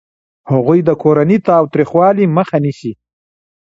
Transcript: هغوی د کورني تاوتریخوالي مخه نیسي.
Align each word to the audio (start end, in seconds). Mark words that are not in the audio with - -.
هغوی 0.51 0.79
د 0.83 0.89
کورني 1.01 1.37
تاوتریخوالي 1.49 2.25
مخه 2.37 2.57
نیسي. 2.65 2.91